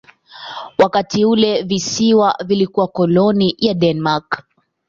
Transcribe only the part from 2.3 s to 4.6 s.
vilikuwa koloni ya Denmark.